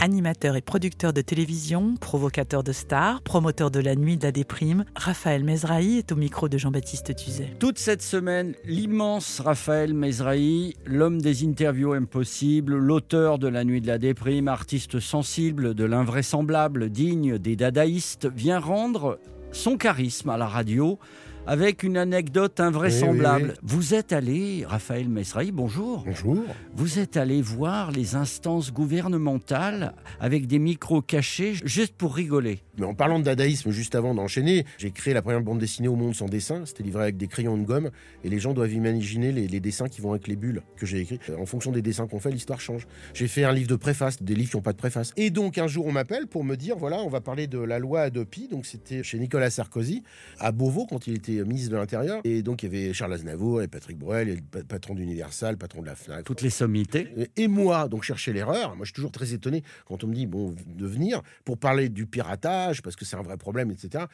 [0.00, 4.84] Animateur et producteur de télévision, provocateur de stars, promoteur de la nuit de la déprime,
[4.94, 7.56] Raphaël Mezrahi est au micro de Jean-Baptiste Tuzet.
[7.58, 13.88] Toute cette semaine, l'immense Raphaël Mezrahi, l'homme des interviews impossibles, l'auteur de La Nuit de
[13.88, 19.18] la déprime, artiste sensible de l'invraisemblable, digne des dadaïstes, vient rendre
[19.50, 21.00] son charisme à la radio
[21.48, 23.54] avec une anecdote invraisemblable.
[23.54, 26.04] Oui, Vous êtes allé, Raphaël Mezrahi, bonjour.
[26.04, 26.44] Bonjour.
[26.74, 32.60] Vous êtes allé voir les instances gouvernementales avec des micros cachés juste pour rigoler.
[32.76, 35.96] Mais en parlant de dadaïsme, juste avant d'enchaîner, j'ai créé la première bande dessinée au
[35.96, 36.66] monde sans dessin.
[36.66, 37.90] C'était livré avec des crayons de gomme.
[38.24, 41.00] Et les gens doivent imaginer les, les dessins qui vont avec les bulles que j'ai
[41.00, 41.18] écrits.
[41.40, 42.86] En fonction des dessins qu'on fait, l'histoire change.
[43.14, 45.14] J'ai fait un livre de préface, des livres qui n'ont pas de préface.
[45.16, 47.78] Et donc un jour, on m'appelle pour me dire voilà, on va parler de la
[47.78, 48.48] loi Adopi.
[48.48, 50.02] Donc c'était chez Nicolas Sarkozy,
[50.38, 52.20] à Beauvau, quand il était ministre de l'Intérieur.
[52.24, 55.56] Et donc il y avait Charles Aznavour et Patrick Bruel, et le pa- patron d'Universal,
[55.56, 56.24] patron de la FNAC.
[56.24, 57.08] Toutes les sommités.
[57.36, 58.76] Et moi, donc chercher l'erreur.
[58.76, 61.88] Moi, je suis toujours très étonné quand on me dit bon de venir pour parler
[61.88, 64.04] du piratage parce que c'est un vrai problème, etc.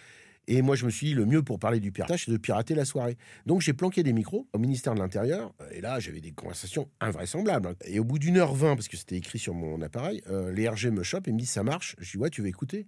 [0.47, 2.75] Et moi, je me suis dit, le mieux pour parler du piratage, c'est de pirater
[2.75, 3.17] la soirée.
[3.47, 5.55] Donc, j'ai planqué des micros au ministère de l'Intérieur.
[5.73, 7.75] Et là, j'avais des conversations invraisemblables.
[7.87, 10.69] Et au bout d'une heure vingt, parce que c'était écrit sur mon appareil, euh, les
[10.69, 11.97] RG me chopent et me disent, ça marche.
[11.99, 12.87] Je dis, ouais, tu veux écouter?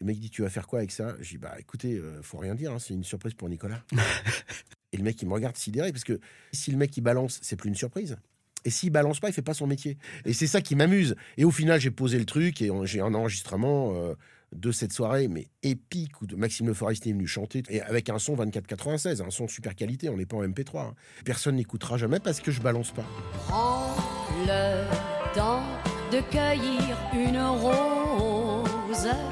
[0.00, 1.14] Le mec dit, tu vas faire quoi avec ça?
[1.20, 3.82] Je dis, bah écoutez, euh, faut rien dire, hein, c'est une surprise pour Nicolas.
[4.92, 6.20] et le mec, il me regarde sidéré, parce que
[6.52, 8.16] si le mec, il balance, c'est plus une surprise.
[8.64, 9.98] Et s'il balance pas, il fait pas son métier.
[10.24, 11.16] Et c'est ça qui m'amuse.
[11.36, 14.14] Et au final, j'ai posé le truc et j'ai un enregistrement euh,
[14.52, 18.08] de cette soirée, mais épique, où de Maxime Le Forestier est venu chanter, et avec
[18.10, 20.78] un son 2496, un son de super qualité, on n'est pas en MP3.
[20.78, 20.94] hein.
[21.24, 23.04] Personne n'écoutera jamais parce que je balance pas.
[23.46, 23.94] Prends
[24.46, 24.84] le
[25.34, 25.62] temps
[26.10, 28.29] de cueillir une rose.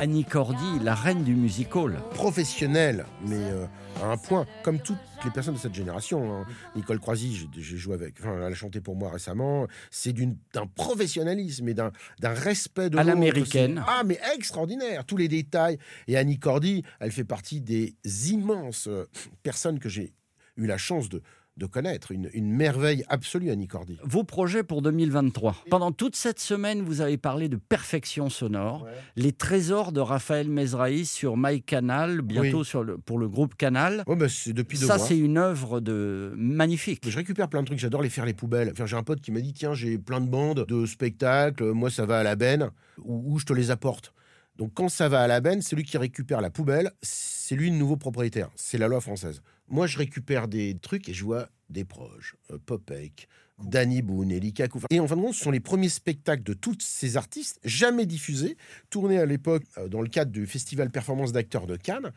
[0.00, 1.96] Annie Cordy, la reine du music hall.
[2.12, 3.66] Professionnel, mais euh,
[4.00, 6.32] à un point, comme toutes les personnes de cette génération.
[6.32, 6.46] hein.
[6.76, 9.66] Nicole Croisy, j'ai- joué avec, enfin, elle a chanté pour moi récemment.
[9.90, 10.12] C'est
[10.52, 11.90] d'un professionnalisme et d'un
[12.22, 13.82] respect de À l'américaine.
[13.88, 15.78] Ah, mais extraordinaire, tous les détails.
[16.06, 17.96] Et Annie Cordy, elle fait partie des
[18.30, 19.06] immenses euh,
[19.42, 20.14] personnes que j'ai
[20.56, 21.20] eu la chance de,
[21.58, 22.12] de connaître.
[22.12, 23.98] Une, une merveille absolue, Annie Cordy.
[24.04, 25.64] Vos projets pour 2023.
[25.70, 28.86] Pendant toute cette semaine, vous avez parlé de perfection sonore.
[29.16, 32.64] Les trésors de Raphaël Mezrahi sur MyCanal, bientôt Oui.
[32.64, 34.04] sur le, pour le groupe Canal.
[34.06, 37.08] Bah, c'est depuis Ça, c'est une œuvre de magnifique.
[37.08, 38.70] Je récupère plein de trucs, j'adore les faire les poubelles.
[38.72, 41.90] Enfin, j'ai un pote qui m'a dit tiens, j'ai plein de bandes de spectacles, moi
[41.90, 42.70] ça va à la benne,
[43.04, 44.12] ou où je te les apporte.
[44.58, 47.70] Donc quand ça va à la benne, c'est lui qui récupère la poubelle, c'est lui
[47.70, 48.50] le nouveau propriétaire.
[48.56, 49.40] C'est la loi française.
[49.68, 53.28] Moi, je récupère des trucs et je vois des proches, euh, Popek,
[53.62, 54.80] Danny Boone, Eli Kakou.
[54.90, 58.06] Et en fin de compte, ce sont les premiers spectacles de tous ces artistes, jamais
[58.06, 58.56] diffusés,
[58.90, 62.12] tournés à l'époque euh, dans le cadre du Festival Performance d'acteurs de Cannes,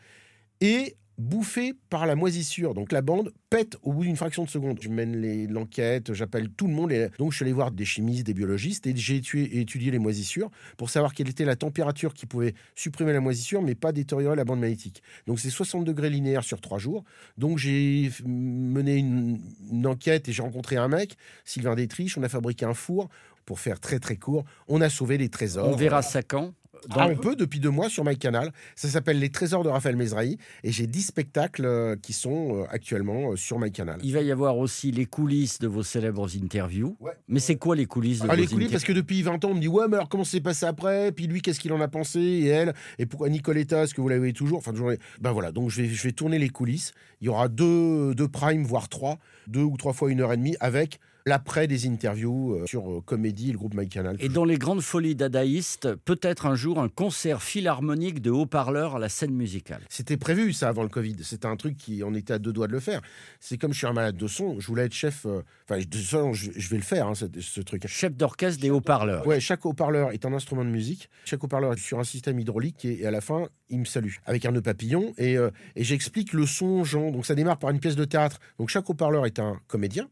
[0.60, 2.74] et bouffés par la moisissure.
[2.74, 4.78] Donc la bande pète au bout d'une fraction de seconde.
[4.80, 6.92] Je mène l'enquête, j'appelle tout le monde.
[7.18, 10.90] Donc je suis allé voir des chimistes, des biologistes, et j'ai étudié, les moisissures pour
[10.90, 14.60] savoir quelle était la température qui pouvait supprimer la moisissure, mais pas détériorer la bande
[14.60, 15.02] magnétique.
[15.26, 17.04] Donc c'est 60 degrés linéaires sur trois jours.
[17.38, 19.40] Donc j'ai mené une,
[19.70, 22.18] une enquête et j'ai rencontré un mec, Sylvain Détriche.
[22.18, 23.08] On a fabriqué un four.
[23.44, 25.68] Pour faire très très court, on a sauvé les trésors.
[25.68, 26.54] On verra ça quand?
[26.88, 28.52] Dans- Ah, on peut depuis deux mois sur MyCanal.
[28.76, 32.64] Ça s'appelle Les Trésors de Raphaël Mezrahi et j'ai 10 spectacles euh, qui sont euh,
[32.70, 34.00] actuellement euh, sur MyCanal.
[34.02, 36.96] Il va y avoir aussi les coulisses de vos célèbres interviews.
[37.00, 37.12] Ouais.
[37.28, 39.44] Mais c'est quoi les coulisses de Ah, vos les coulisses, interviews parce que depuis 20
[39.44, 41.12] ans, on me dit Ouais, mais alors comment c'est passé après?
[41.12, 42.20] Puis lui, qu'est-ce qu'il en a pensé?
[42.20, 42.74] Et elle?
[42.98, 44.58] Et pourquoi Nicoletta Est-ce que vous l'avez toujours?
[44.58, 44.92] Enfin, toujours.
[45.20, 46.92] Ben voilà, donc je vais, je vais tourner les coulisses.
[47.20, 50.36] Il y aura deux, deux primes, voire trois, deux ou trois fois une heure et
[50.36, 54.16] demie avec l'après des interviews euh, sur euh, Comédie et le groupe MyCanal.
[54.20, 58.98] Et dans les grandes folies dadaïstes, peut-être un jour un concert philharmonique de haut-parleurs à
[58.98, 59.82] la scène musicale.
[59.88, 61.16] C'était prévu ça avant le Covid.
[61.22, 63.00] C'était un truc qui on était à deux doigts de le faire.
[63.40, 65.26] C'est comme je suis un malade de son, je voulais être chef.
[65.26, 67.86] euh, Enfin, de toute façon, je, je vais le faire, hein, ce, ce truc.
[67.86, 69.26] Chef d'orchestre des haut-parleurs.
[69.26, 71.08] Ouais, chaque haut-parleur est un instrument de musique.
[71.24, 74.14] Chaque haut-parleur est sur un système hydraulique et, et à la fin, il me salue
[74.26, 77.10] avec un nœud papillon et, euh, et j'explique le son gens.
[77.10, 78.38] Donc ça démarre par une pièce de théâtre.
[78.58, 80.08] Donc chaque haut-parleur est un comédien.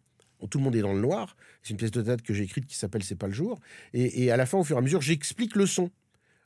[0.48, 1.36] Tout le monde est dans le noir.
[1.62, 3.58] C'est une pièce de théâtre que j'ai écrite qui s'appelle C'est pas le jour.
[3.92, 5.90] Et, et à la fin, au fur et à mesure, j'explique le son.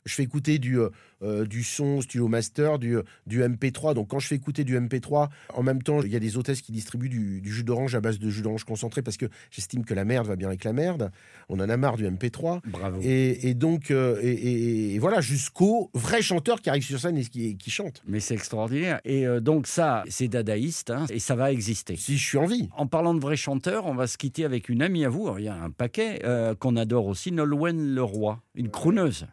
[0.05, 0.89] Je fais écouter du, euh,
[1.23, 3.95] euh, du son studio master, du, du MP3.
[3.95, 6.61] Donc quand je fais écouter du MP3, en même temps, il y a des hôtesses
[6.61, 9.83] qui distribuent du, du jus d'orange à base de jus d'orange concentré parce que j'estime
[9.83, 11.11] que la merde va bien avec la merde.
[11.49, 12.61] On en a marre du MP3.
[12.67, 12.99] Bravo.
[13.01, 17.17] Et, et donc, euh, et, et- et voilà, jusqu'au vrai chanteur qui arrive sur scène
[17.17, 18.03] et qui, qui chante.
[18.07, 18.99] Mais c'est extraordinaire.
[19.05, 21.95] Et euh, donc ça, c'est dadaïste, hein, et ça va exister.
[21.95, 22.69] Si je suis en vie.
[22.77, 25.39] En parlant de vrais chanteurs, on va se quitter avec une amie à vous, Alors,
[25.39, 29.25] il y a un paquet euh, qu'on adore aussi, Nolwenn Leroy, une crooneuse.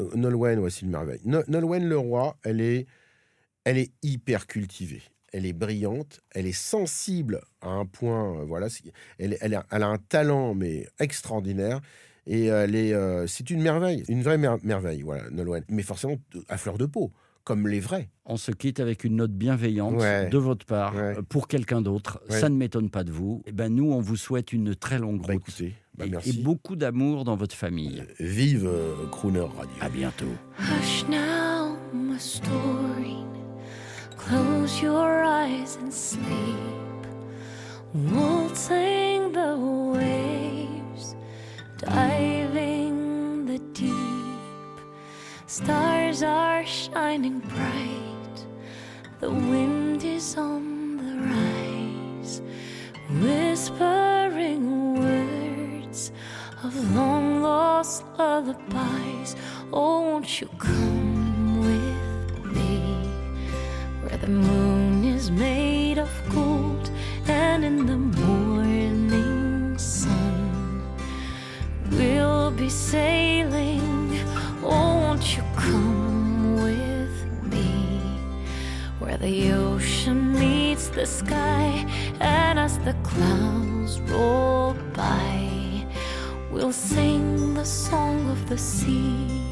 [0.00, 1.20] Euh, Nolwenn, c'est une merveille.
[1.24, 2.86] No- Nolwenn Leroy, elle est,
[3.64, 5.02] elle est hyper cultivée.
[5.32, 8.40] Elle est brillante, elle est sensible à un point.
[8.40, 8.68] euh, voilà,
[9.18, 11.80] elle, elle, a, elle a un talent mais extraordinaire
[12.26, 15.02] et elle est, euh, c'est une merveille, une vraie mer- merveille.
[15.02, 15.64] Voilà, Nolwenn.
[15.68, 16.16] Mais forcément
[16.48, 17.12] à fleur de peau,
[17.42, 18.08] comme les vrais.
[18.24, 20.28] On se quitte avec une note bienveillante Ouais.
[20.28, 21.18] de votre part Ouais.
[21.18, 22.22] euh, pour quelqu'un d'autre.
[22.30, 22.40] Ouais.
[22.40, 23.42] Ça ne m'étonne pas de vous.
[23.46, 26.40] Et ben nous, on vous souhaite une très longue Bah route écoutez, bah, et- merci.
[26.40, 28.04] et beaucoup d'amour dans votre famille.
[28.20, 29.74] Vive euh, Crooner Radio.
[29.80, 30.26] À bientôt.
[30.58, 33.18] Hush now, my story.
[34.16, 36.24] Close your eyes and sleep.
[37.94, 41.14] Waltzing the waves,
[41.78, 43.92] diving the deep.
[45.46, 48.46] Stars are shining bright.
[49.20, 50.63] The wind is on
[56.64, 59.36] of long lost lullabies.
[59.70, 62.80] Oh, won't you come with me
[64.02, 66.90] where the moon is made of gold
[67.26, 70.82] and in the morning sun
[71.90, 74.18] we'll be sailing?
[74.62, 77.98] Oh, won't you come with me
[79.00, 81.86] where the ocean meets the sky
[82.20, 84.63] and as the clouds roll?
[86.54, 89.42] We'll sing the song of the sea.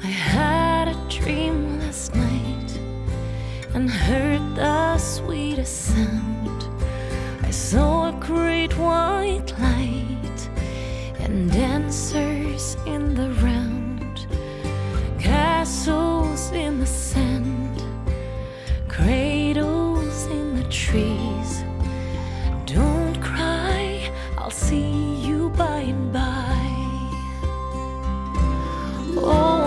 [0.00, 2.78] I had a dream last night
[3.74, 6.68] and heard the sweetest sound.
[7.42, 10.48] I saw a great white light
[11.18, 13.53] and dancers in the round,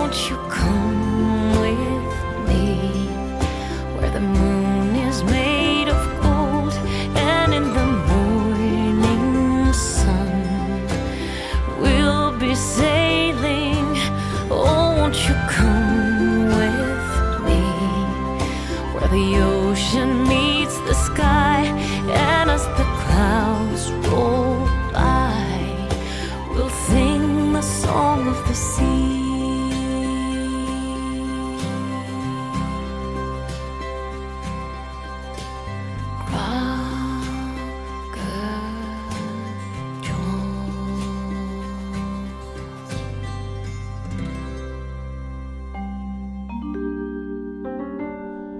[0.08, 2.88] won't you come with me
[3.94, 6.72] where the moon is made of gold
[7.14, 10.86] and in the morning sun
[11.78, 13.84] we'll be sailing?
[14.50, 17.08] Oh, won't you come with
[17.46, 17.62] me
[18.94, 21.64] where the ocean meets the sky
[22.08, 25.90] and as the clouds roll by
[26.54, 29.17] we'll sing the song of the sea.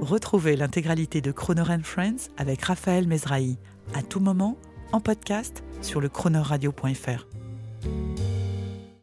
[0.09, 3.59] Retrouvez l'intégralité de Croner Friends avec Raphaël Mesrahi,
[3.93, 4.57] à tout moment,
[4.91, 7.28] en podcast sur le chronoradio.fr.